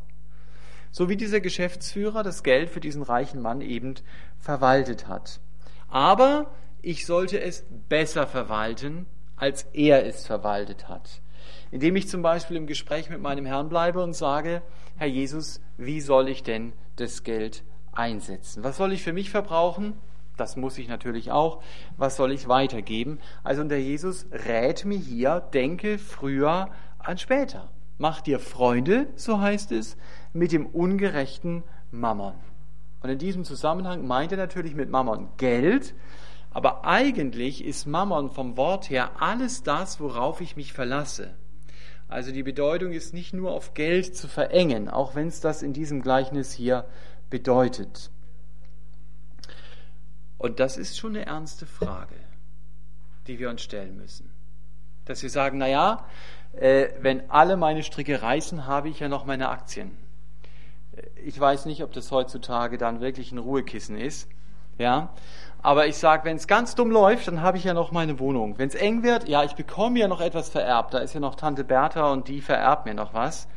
[0.92, 3.96] So wie dieser Geschäftsführer das Geld für diesen reichen Mann eben
[4.40, 5.40] verwaltet hat.
[5.90, 11.22] Aber ich sollte es besser verwalten, als er es verwaltet hat.
[11.72, 14.62] Indem ich zum Beispiel im Gespräch mit meinem Herrn bleibe und sage,
[14.96, 18.64] Herr Jesus, wie soll ich denn das Geld einsetzen?
[18.64, 19.94] Was soll ich für mich verbrauchen?
[20.38, 21.62] Das muss ich natürlich auch.
[21.98, 23.20] Was soll ich weitergeben?
[23.44, 26.70] Also und der Jesus rät mir hier, denke früher
[27.00, 27.70] an später.
[27.98, 29.98] Mach dir Freunde, so heißt es,
[30.38, 32.36] mit dem ungerechten Mammon.
[33.02, 35.94] Und in diesem Zusammenhang meint er natürlich mit Mammon Geld,
[36.52, 41.34] aber eigentlich ist Mammon vom Wort her alles das, worauf ich mich verlasse.
[42.08, 45.74] Also die Bedeutung ist nicht nur auf Geld zu verengen, auch wenn es das in
[45.74, 46.86] diesem Gleichnis hier
[47.30, 48.10] bedeutet.
[50.38, 52.16] Und das ist schon eine ernste Frage,
[53.28, 54.30] die wir uns stellen müssen.
[55.06, 56.06] Dass wir sagen, naja,
[56.54, 60.07] äh, wenn alle meine Stricke reißen, habe ich ja noch meine Aktien.
[61.24, 64.30] Ich weiß nicht, ob das heutzutage dann wirklich ein Ruhekissen ist.
[64.78, 65.10] Ja,
[65.64, 68.58] aber ich sage, wenn es ganz dumm läuft, dann habe ich ja noch meine Wohnung.
[68.60, 70.94] Wenn es eng wird, ja, ich bekomme ja noch etwas vererbt.
[70.94, 73.48] Da ist ja noch Tante Bertha und die vererbt mir noch was.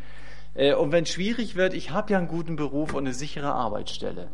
[0.55, 3.53] Äh, und wenn es schwierig wird, ich habe ja einen guten Beruf und eine sichere
[3.53, 4.29] Arbeitsstelle.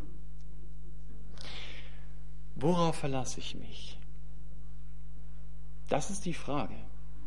[2.54, 3.98] Worauf verlasse ich mich?
[5.88, 6.74] Das ist die Frage,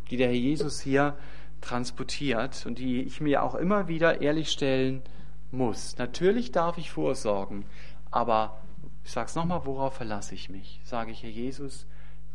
[0.09, 1.15] die der Herr Jesus hier
[1.61, 5.18] transportiert und die ich mir auch immer wieder ehrlich stellen muss.
[5.51, 7.65] Natürlich darf ich vorsorgen,
[8.11, 8.59] aber
[9.03, 10.79] ich sage es nochmal, worauf verlasse ich mich?
[10.83, 11.87] Sage ich, Herr Jesus,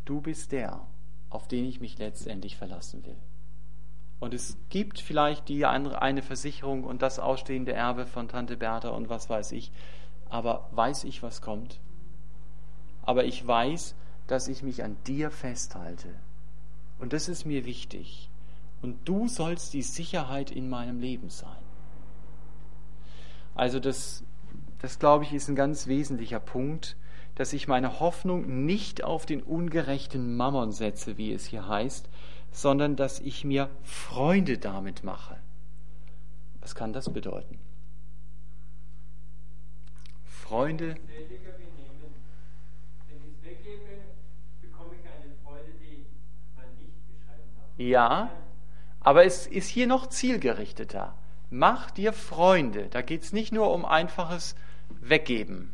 [0.05, 0.81] du bist der,
[1.31, 3.17] auf den ich mich letztendlich verlassen will.
[4.21, 9.09] Und es gibt vielleicht die eine Versicherung und das ausstehende Erbe von Tante Bertha und
[9.09, 9.71] was weiß ich,
[10.31, 11.79] aber weiß ich, was kommt?
[13.03, 13.95] Aber ich weiß,
[14.27, 16.09] dass ich mich an dir festhalte.
[16.99, 18.31] Und das ist mir wichtig.
[18.81, 21.64] Und du sollst die Sicherheit in meinem Leben sein.
[23.55, 24.25] Also das,
[24.81, 26.97] das glaube ich, ist ein ganz wesentlicher Punkt,
[27.35, 32.09] dass ich meine Hoffnung nicht auf den ungerechten Mammon setze, wie es hier heißt,
[32.53, 35.37] sondern dass ich mir Freunde damit mache.
[36.61, 37.59] Was kann das bedeuten?
[40.25, 40.95] Freunde.
[47.77, 48.31] Ja,
[49.01, 51.15] aber es ist hier noch zielgerichteter.
[51.51, 52.89] Mach dir Freunde.
[52.91, 54.55] Da geht es nicht nur um einfaches
[55.01, 55.71] Weggeben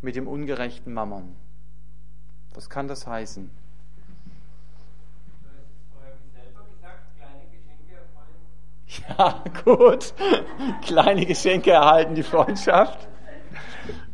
[0.00, 1.34] mit dem ungerechten Mammon.
[2.54, 3.50] Was kann das heißen?
[9.08, 10.12] Ja, gut.
[10.84, 13.08] Kleine Geschenke erhalten die Freundschaft.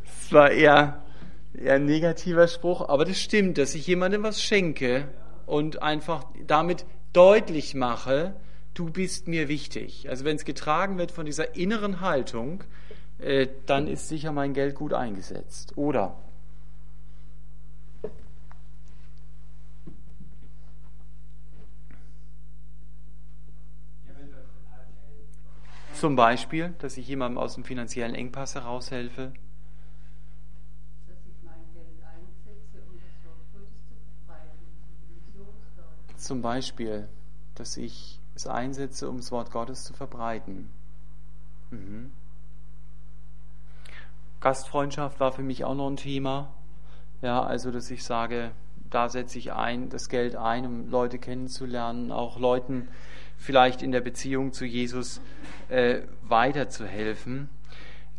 [0.04, 1.02] Das war eher,
[1.52, 5.08] eher ein negativer Spruch, aber das stimmt, dass ich jemandem was schenke
[5.46, 8.34] und einfach damit deutlich mache,
[8.78, 10.08] du bist mir wichtig.
[10.08, 12.62] Also wenn es getragen wird von dieser inneren Haltung,
[13.18, 15.76] äh, dann ist sicher mein Geld gut eingesetzt.
[15.76, 16.16] Oder
[25.94, 29.32] Zum Beispiel, dass ich jemandem aus dem finanziellen Engpass heraushelfe.
[36.16, 37.08] Zum Beispiel,
[37.56, 40.70] dass ich es einsetze, um das Wort Gottes zu verbreiten.
[41.70, 42.12] Mhm.
[44.40, 46.48] Gastfreundschaft war für mich auch noch ein Thema.
[47.22, 48.52] Ja, also, dass ich sage,
[48.88, 52.88] da setze ich ein, das Geld ein, um Leute kennenzulernen, auch Leuten
[53.36, 55.20] vielleicht in der Beziehung zu Jesus
[55.68, 57.48] äh, weiterzuhelfen.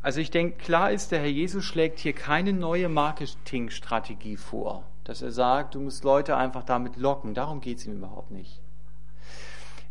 [0.01, 5.21] Also ich denke, klar ist, der Herr Jesus schlägt hier keine neue Marketingstrategie vor, dass
[5.21, 7.33] er sagt, du musst Leute einfach damit locken.
[7.33, 8.61] Darum geht es ihm überhaupt nicht.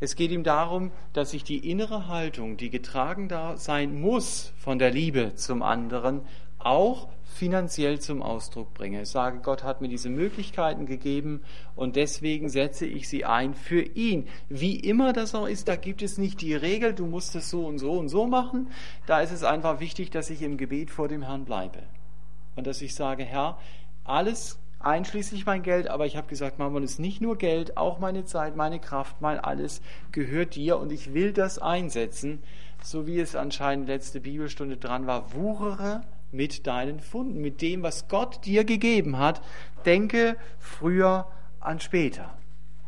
[0.01, 4.91] Es geht ihm darum, dass sich die innere Haltung, die getragen sein muss von der
[4.91, 6.23] Liebe zum anderen,
[6.59, 9.03] auch finanziell zum Ausdruck bringe.
[9.03, 11.43] Ich sage, Gott hat mir diese Möglichkeiten gegeben
[11.77, 14.27] und deswegen setze ich sie ein für ihn.
[14.49, 17.65] Wie immer das auch ist, da gibt es nicht die Regel, du musst es so
[17.67, 18.71] und so und so machen.
[19.07, 21.81] Da ist es einfach wichtig, dass ich im Gebet vor dem Herrn bleibe.
[22.57, 23.59] Und dass ich sage, Herr,
[24.03, 28.25] alles einschließlich mein Geld, aber ich habe gesagt, Mammon ist nicht nur Geld, auch meine
[28.25, 29.81] Zeit, meine Kraft, mein alles
[30.13, 32.43] gehört dir und ich will das einsetzen,
[32.83, 35.35] so wie es anscheinend letzte Bibelstunde dran war.
[35.35, 39.41] Wuchere mit deinen Funden, mit dem, was Gott dir gegeben hat.
[39.85, 41.27] Denke früher
[41.61, 42.37] an später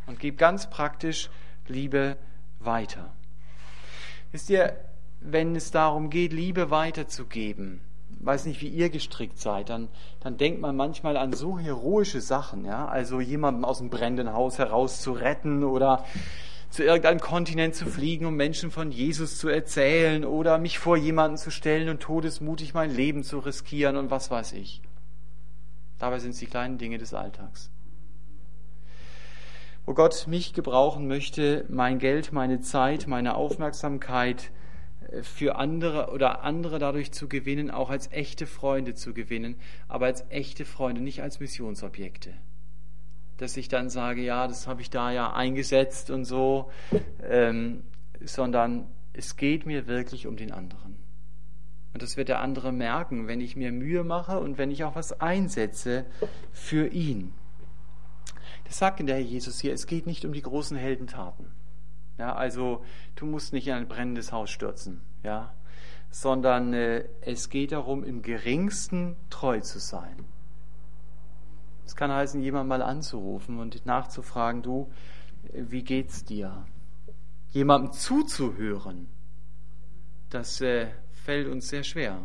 [0.06, 1.30] und gib ganz praktisch
[1.66, 2.16] Liebe
[2.58, 3.10] weiter.
[4.32, 4.76] Wisst ihr,
[5.20, 7.80] wenn es darum geht, Liebe weiterzugeben,
[8.20, 9.88] weiß nicht, wie ihr gestrickt seid, dann,
[10.20, 14.58] dann denkt man manchmal an so heroische Sachen, ja, also jemanden aus dem brennenden Haus
[14.58, 16.04] heraus zu retten oder
[16.68, 21.36] zu irgendeinem Kontinent zu fliegen, um Menschen von Jesus zu erzählen oder mich vor jemanden
[21.36, 24.80] zu stellen und todesmutig mein Leben zu riskieren und was weiß ich.
[25.98, 27.70] Dabei sind es die kleinen Dinge des Alltags.
[29.84, 34.52] Wo Gott mich gebrauchen möchte, mein Geld, meine Zeit, meine Aufmerksamkeit
[35.22, 39.56] für andere oder andere dadurch zu gewinnen, auch als echte Freunde zu gewinnen,
[39.88, 42.34] aber als echte Freunde, nicht als Missionsobjekte
[43.40, 46.70] dass ich dann sage, ja, das habe ich da ja eingesetzt und so,
[47.22, 47.84] ähm,
[48.22, 50.96] sondern es geht mir wirklich um den anderen.
[51.94, 54.94] Und das wird der andere merken, wenn ich mir Mühe mache und wenn ich auch
[54.94, 56.04] was einsetze
[56.52, 57.32] für ihn.
[58.64, 61.46] Das sagt der Herr Jesus hier, es geht nicht um die großen Heldentaten.
[62.20, 62.84] Ja, also
[63.16, 65.54] du musst nicht in ein brennendes Haus stürzen, ja,
[66.10, 70.26] sondern äh, es geht darum, im geringsten treu zu sein.
[71.86, 74.92] Es kann heißen, jemand mal anzurufen und nachzufragen, du,
[75.54, 76.66] wie geht's dir?
[77.52, 79.06] Jemandem zuzuhören,
[80.28, 82.20] das äh, fällt uns sehr schwer.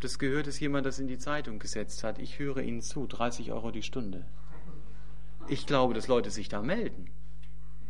[0.00, 2.18] Das gehört, dass jemand das in die Zeitung gesetzt hat.
[2.18, 4.26] Ich höre Ihnen zu, 30 Euro die Stunde.
[5.48, 7.08] Ich glaube, dass Leute sich da melden.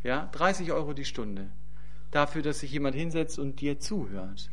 [0.05, 1.51] Ja, 30 Euro die Stunde.
[2.11, 4.51] Dafür, dass sich jemand hinsetzt und dir zuhört.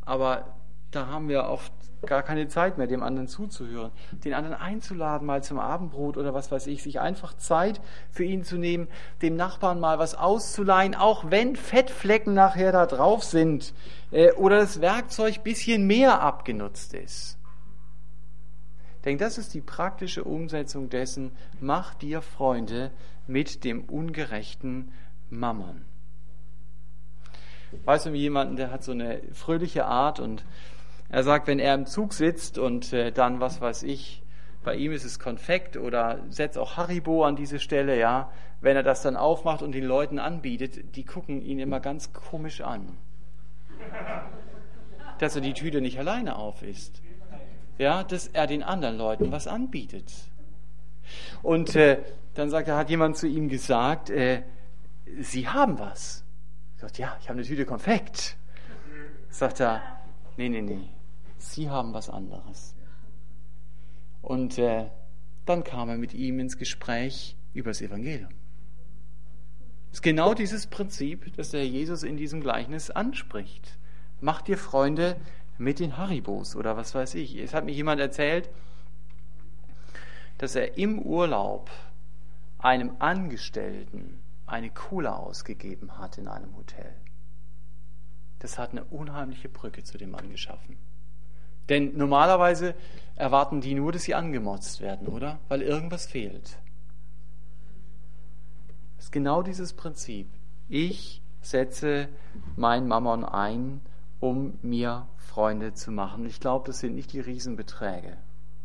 [0.00, 0.54] Aber
[0.92, 1.72] da haben wir oft
[2.06, 3.92] gar keine Zeit mehr, dem anderen zuzuhören,
[4.24, 8.44] den anderen einzuladen, mal zum Abendbrot oder was weiß ich, sich einfach Zeit für ihn
[8.44, 8.88] zu nehmen,
[9.22, 13.74] dem Nachbarn mal was auszuleihen, auch wenn Fettflecken nachher da drauf sind
[14.10, 17.38] äh, oder das Werkzeug bisschen mehr abgenutzt ist.
[19.04, 22.92] Denke, das ist die praktische Umsetzung dessen, mach dir Freunde
[23.26, 24.92] mit dem ungerechten
[25.30, 25.84] Mammon.
[27.84, 30.44] Weißt du jemanden, der hat so eine fröhliche Art und
[31.08, 34.22] er sagt, wenn er im Zug sitzt und äh, dann, was weiß ich,
[34.62, 38.82] bei ihm ist es Konfekt oder setzt auch Haribo an diese Stelle, ja, wenn er
[38.82, 42.96] das dann aufmacht und den Leuten anbietet, die gucken ihn immer ganz komisch an.
[45.18, 47.02] Dass er die Tüte nicht alleine auf isst.
[47.78, 50.12] Ja, dass er den anderen Leuten was anbietet.
[51.42, 52.02] Und äh,
[52.34, 54.42] dann sagt er, hat jemand zu ihm gesagt, äh,
[55.20, 56.24] Sie haben was.
[56.76, 58.36] Er sagt, ja, ich habe eine Tüte Konfekt.
[59.28, 59.82] Sagt er,
[60.36, 60.88] nee, nee, nee,
[61.38, 62.74] Sie haben was anderes.
[64.22, 64.86] Und äh,
[65.44, 68.30] dann kam er mit ihm ins Gespräch über das Evangelium.
[69.90, 73.78] Es ist genau dieses Prinzip, das der Jesus in diesem Gleichnis anspricht.
[74.20, 75.16] Mach dir Freunde
[75.58, 77.36] mit den Haribos oder was weiß ich.
[77.36, 78.50] Es hat mir jemand erzählt,
[80.38, 81.70] dass er im Urlaub
[82.58, 86.92] einem Angestellten eine Cola ausgegeben hat in einem Hotel.
[88.38, 90.76] Das hat eine unheimliche Brücke zu dem Mann geschaffen.
[91.68, 92.74] Denn normalerweise
[93.14, 95.38] erwarten die nur, dass sie angemotzt werden, oder?
[95.48, 96.58] Weil irgendwas fehlt.
[98.96, 100.28] Das ist genau dieses Prinzip.
[100.68, 102.08] Ich setze
[102.56, 103.80] mein Mammon ein,
[104.18, 106.26] um mir Freunde zu machen.
[106.26, 108.18] Ich glaube, das sind nicht die Riesenbeträge.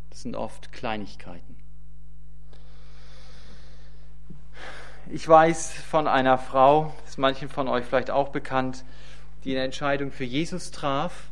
[0.10, 1.56] Das sind oft Kleinigkeiten.
[5.10, 8.84] Ich weiß von einer Frau, das ist manchen von euch vielleicht auch bekannt,
[9.46, 11.32] die eine Entscheidung für Jesus traf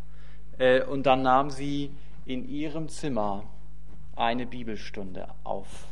[0.57, 1.91] äh, und dann nahm sie
[2.25, 3.43] in ihrem Zimmer
[4.15, 5.87] eine Bibelstunde auf.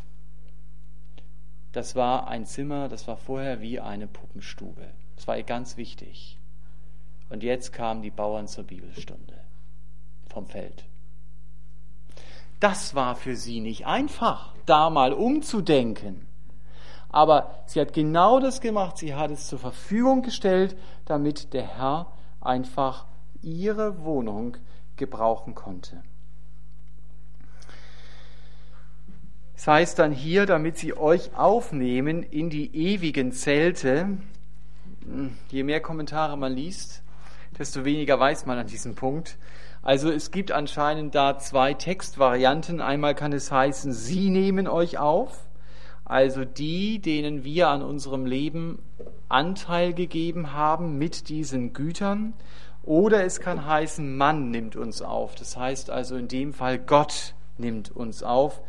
[1.74, 4.88] Das war ein Zimmer, das war vorher wie eine Puppenstube.
[5.18, 6.38] Das war ihr ganz wichtig.
[7.30, 9.34] Und jetzt kamen die Bauern zur Bibelstunde
[10.28, 10.86] vom Feld.
[12.60, 16.26] Das war für sie nicht einfach, da mal umzudenken.
[17.10, 18.98] Aber sie hat genau das gemacht.
[18.98, 22.12] Sie hat es zur Verfügung gestellt, damit der Herr
[22.42, 23.06] einfach
[23.42, 24.58] ihre Wohnung
[24.96, 26.02] gebrauchen konnte.
[29.56, 34.18] Es heißt dann hier, damit sie euch aufnehmen in die ewigen Zelte.
[35.50, 37.03] Je mehr Kommentare man liest,
[37.58, 39.38] desto weniger weiß man an diesem Punkt.
[39.82, 42.80] Also es gibt anscheinend da zwei Textvarianten.
[42.80, 45.46] Einmal kann es heißen, Sie nehmen euch auf.
[46.06, 48.80] Also die, denen wir an unserem Leben
[49.30, 52.34] Anteil gegeben haben mit diesen Gütern.
[52.84, 55.36] Oder es kann heißen, man nimmt uns auf.
[55.36, 58.62] Das heißt also in dem Fall, Gott nimmt uns auf.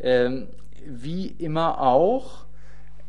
[0.00, 0.48] Ähm,
[0.86, 2.44] wie immer auch.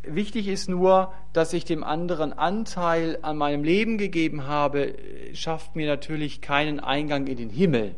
[0.03, 4.95] Wichtig ist nur, dass ich dem anderen Anteil an meinem Leben gegeben habe,
[5.33, 7.95] schafft mir natürlich keinen Eingang in den Himmel.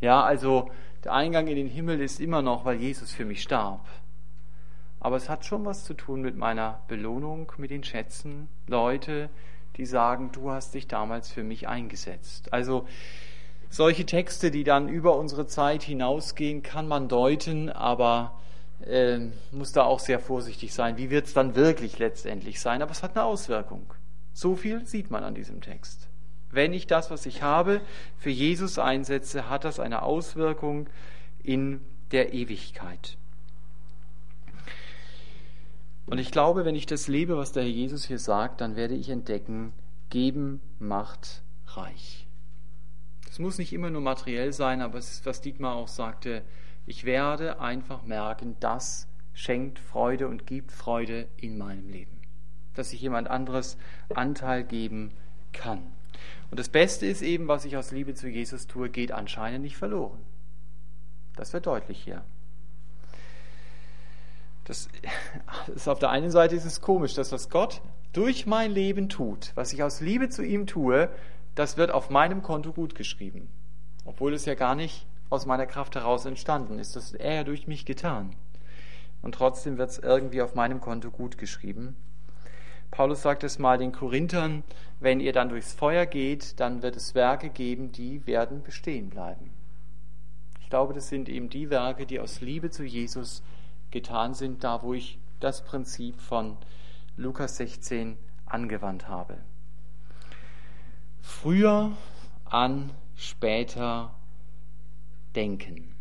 [0.00, 0.70] Ja, also
[1.04, 3.86] der Eingang in den Himmel ist immer noch, weil Jesus für mich starb.
[4.98, 9.30] Aber es hat schon was zu tun mit meiner Belohnung, mit den Schätzen, Leute,
[9.76, 12.52] die sagen, du hast dich damals für mich eingesetzt.
[12.52, 12.86] Also
[13.70, 18.38] solche Texte, die dann über unsere Zeit hinausgehen, kann man deuten, aber
[18.86, 19.18] äh,
[19.52, 20.96] muss da auch sehr vorsichtig sein.
[20.96, 22.82] Wie wird es dann wirklich letztendlich sein?
[22.82, 23.92] Aber es hat eine Auswirkung.
[24.32, 26.08] So viel sieht man an diesem Text.
[26.50, 27.80] Wenn ich das, was ich habe,
[28.16, 30.88] für Jesus einsetze, hat das eine Auswirkung
[31.42, 33.16] in der Ewigkeit.
[36.06, 38.94] Und ich glaube, wenn ich das lebe, was der Herr Jesus hier sagt, dann werde
[38.94, 39.72] ich entdecken,
[40.08, 42.26] geben macht reich.
[43.26, 46.42] Das muss nicht immer nur materiell sein, aber es ist, was Dietmar auch sagte,
[46.90, 52.20] ich werde einfach merken, das schenkt Freude und gibt Freude in meinem Leben.
[52.74, 53.78] Dass ich jemand anderes
[54.12, 55.12] Anteil geben
[55.52, 55.92] kann.
[56.50, 59.76] Und das Beste ist eben, was ich aus Liebe zu Jesus tue, geht anscheinend nicht
[59.76, 60.18] verloren.
[61.36, 62.24] Das wird deutlich hier.
[64.64, 64.88] Das,
[65.72, 67.82] das auf der einen Seite ist es komisch, dass was Gott
[68.12, 71.08] durch mein Leben tut, was ich aus Liebe zu ihm tue,
[71.54, 73.48] das wird auf meinem Konto gut geschrieben.
[74.04, 76.96] Obwohl es ja gar nicht aus meiner Kraft heraus entstanden ist.
[76.96, 78.34] Das hat er durch mich getan.
[79.22, 81.96] Und trotzdem wird es irgendwie auf meinem Konto gut geschrieben.
[82.90, 84.64] Paulus sagt es mal den Korinthern,
[84.98, 89.50] wenn ihr dann durchs Feuer geht, dann wird es Werke geben, die werden bestehen bleiben.
[90.60, 93.42] Ich glaube, das sind eben die Werke, die aus Liebe zu Jesus
[93.90, 96.56] getan sind, da wo ich das Prinzip von
[97.16, 98.16] Lukas 16
[98.46, 99.38] angewandt habe.
[101.20, 101.92] Früher
[102.44, 104.14] an, später
[105.34, 105.94] denken.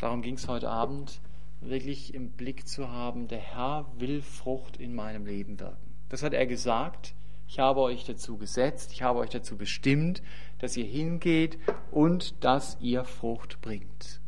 [0.00, 1.20] Darum ging es heute Abend,
[1.60, 5.76] wirklich im Blick zu haben, der Herr will Frucht in meinem Leben wirken.
[6.08, 7.14] Das hat er gesagt.
[7.48, 10.22] Ich habe euch dazu gesetzt, ich habe euch dazu bestimmt,
[10.58, 11.58] dass ihr hingeht
[11.90, 14.20] und dass ihr Frucht bringt.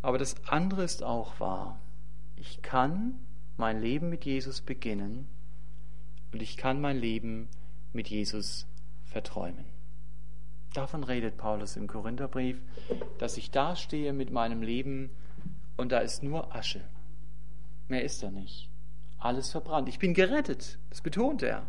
[0.00, 1.78] Aber das andere ist auch wahr.
[2.36, 3.18] Ich kann
[3.56, 5.28] mein Leben mit Jesus beginnen
[6.32, 7.48] und ich kann mein Leben
[7.92, 8.66] mit Jesus
[9.04, 9.64] verträumen.
[10.74, 12.60] Davon redet Paulus im Korintherbrief,
[13.18, 15.10] dass ich dastehe mit meinem Leben
[15.76, 16.82] und da ist nur Asche.
[17.88, 18.68] Mehr ist da nicht.
[19.18, 19.88] Alles verbrannt.
[19.88, 21.66] Ich bin gerettet, das betont er.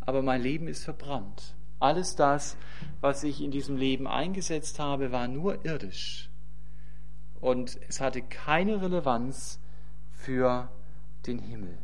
[0.00, 1.54] Aber mein Leben ist verbrannt.
[1.78, 2.56] Alles das,
[3.00, 6.28] was ich in diesem Leben eingesetzt habe, war nur irdisch.
[7.40, 9.60] Und es hatte keine Relevanz
[10.12, 10.68] für
[11.26, 11.78] den Himmel.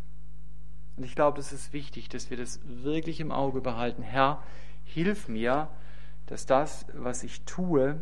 [0.97, 4.03] Und ich glaube, das ist wichtig, dass wir das wirklich im Auge behalten.
[4.03, 4.43] Herr,
[4.85, 5.69] hilf mir,
[6.29, 7.99] dass das, was ich tue,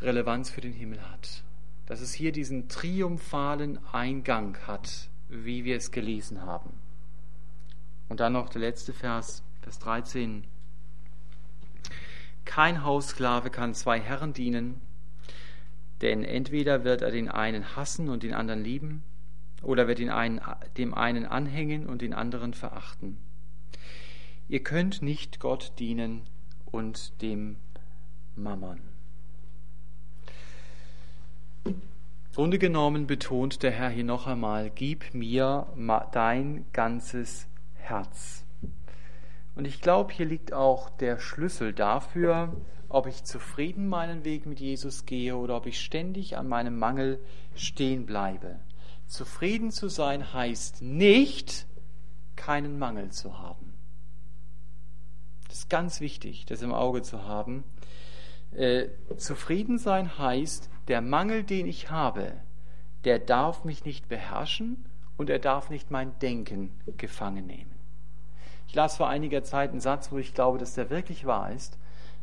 [0.00, 1.42] Relevanz für den Himmel hat.
[1.86, 6.70] Dass es hier diesen triumphalen Eingang hat, wie wir es gelesen haben.
[8.08, 10.44] Und dann noch der letzte Vers, Vers 13.
[12.44, 14.80] Kein Haussklave kann zwei Herren dienen,
[16.02, 19.02] denn entweder wird er den einen hassen und den anderen lieben,
[19.60, 20.40] oder wird den einen,
[20.76, 23.18] dem einen anhängen und den anderen verachten.
[24.48, 26.26] Ihr könnt nicht Gott dienen
[26.72, 27.56] und dem
[28.34, 28.80] Mammon.
[32.34, 35.66] Grunde genommen betont der Herr hier noch einmal, gib mir
[36.12, 38.44] dein ganzes Herz.
[39.54, 42.56] Und ich glaube, hier liegt auch der Schlüssel dafür,
[42.88, 47.20] ob ich zufrieden meinen Weg mit Jesus gehe oder ob ich ständig an meinem Mangel
[47.54, 48.60] stehen bleibe.
[49.06, 51.66] Zufrieden zu sein heißt nicht,
[52.34, 53.71] keinen Mangel zu haben.
[55.52, 57.62] Das ist ganz wichtig, das im Auge zu haben.
[58.52, 58.86] Äh,
[59.18, 62.32] zufrieden sein heißt, der Mangel, den ich habe,
[63.04, 64.82] der darf mich nicht beherrschen
[65.18, 67.70] und er darf nicht mein Denken gefangen nehmen.
[68.66, 71.76] Ich las vor einiger Zeit einen Satz, wo ich glaube, dass der wirklich wahr ist.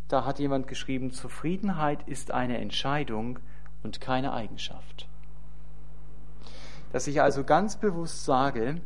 [0.07, 3.37] Da hat jemand geschrieben, Zufriedenheit ist eine Entscheidung
[3.83, 5.07] und keine Eigenschaft.
[6.91, 8.81] Dass ich also ganz bewusst sage,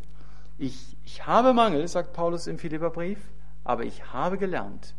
[0.57, 3.19] ich, ich habe Mangel, sagt Paulus im Philipperbrief,
[3.63, 4.95] aber ich habe gelernt,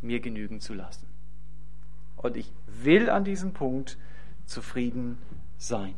[0.00, 1.06] mir genügen zu lassen.
[2.16, 3.96] Und ich will an diesem Punkt
[4.46, 5.18] zufrieden
[5.56, 5.94] sein.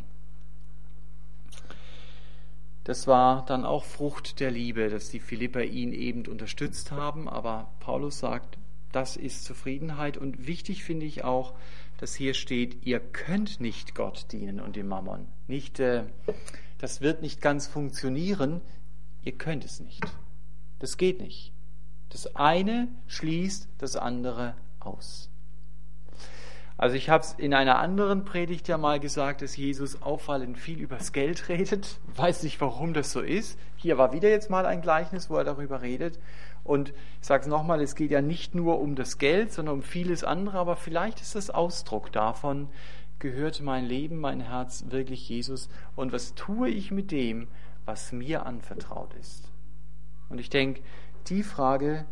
[2.91, 7.29] das war dann auch Frucht der Liebe, dass die Philipper ihn eben unterstützt haben.
[7.29, 8.59] Aber Paulus sagt,
[8.91, 10.17] das ist Zufriedenheit.
[10.17, 11.55] Und wichtig finde ich auch,
[11.99, 15.29] dass hier steht, ihr könnt nicht Gott dienen und dem Mammon.
[15.47, 16.03] Nicht, äh,
[16.79, 18.61] das wird nicht ganz funktionieren.
[19.23, 20.03] Ihr könnt es nicht.
[20.81, 21.53] Das geht nicht.
[22.11, 25.31] Das eine schließt das andere aus.
[26.77, 30.81] Also ich habe es in einer anderen Predigt ja mal gesagt, dass Jesus auffallend viel
[30.81, 31.99] übers Geld redet.
[32.17, 33.59] Weiß nicht, warum das so ist.
[33.77, 36.19] Hier war wieder jetzt mal ein Gleichnis, wo er darüber redet.
[36.65, 39.83] Und ich sage es nochmal, es geht ja nicht nur um das Geld, sondern um
[39.83, 42.69] vieles andere, aber vielleicht ist das Ausdruck davon,
[43.19, 47.49] gehört mein Leben, mein Herz wirklich Jesus und was tue ich mit dem,
[47.85, 49.51] was mir anvertraut ist.
[50.31, 50.81] Und ich denke,
[51.29, 52.07] die Frage,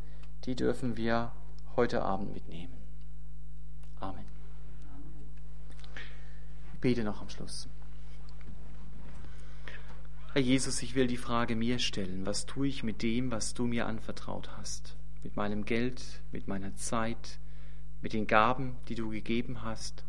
[0.44, 1.32] die dürfen wir
[1.76, 2.76] heute Abend mitnehmen.
[4.00, 4.28] Amen
[6.80, 7.68] bete noch am Schluss.
[10.32, 13.64] Herr Jesus, ich will die Frage mir stellen, was tue ich mit dem, was du
[13.64, 14.96] mir anvertraut hast?
[15.24, 17.38] Mit meinem Geld, mit meiner Zeit,
[18.02, 20.04] mit den Gaben, die du gegeben hast.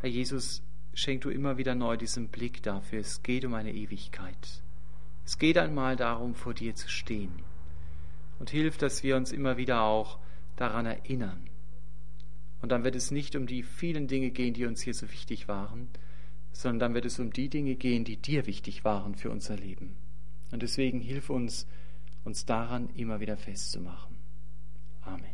[0.00, 0.62] Herr Jesus,
[0.94, 4.62] schenk du immer wieder neu diesen Blick dafür, es geht um eine Ewigkeit.
[5.24, 7.32] Es geht einmal darum, vor dir zu stehen.
[8.42, 10.18] Und hilf, dass wir uns immer wieder auch
[10.56, 11.48] daran erinnern,
[12.60, 15.46] und dann wird es nicht um die vielen Dinge gehen, die uns hier so wichtig
[15.46, 15.86] waren,
[16.50, 19.94] sondern dann wird es um die Dinge gehen, die dir wichtig waren für unser Leben.
[20.50, 21.68] Und deswegen hilf uns,
[22.24, 24.16] uns daran immer wieder festzumachen.
[25.02, 25.31] Amen.